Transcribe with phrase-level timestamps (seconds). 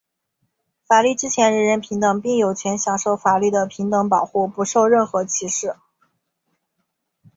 [0.87, 5.75] 法律之前人人平等,并有权享受法律的平等保护,不受任何歧视。